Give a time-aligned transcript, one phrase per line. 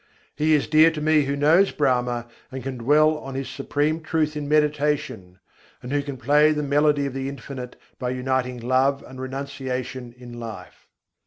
[0.35, 4.35] He is dear to me who knows Brahma, and can dwell on His supreme truth
[4.35, 5.37] in meditation;
[5.83, 10.39] and who can play the melody of the Infinite by uniting love and renunciation in
[10.39, 10.87] life.